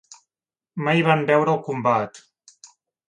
[0.87, 2.23] Mai van veure el combat.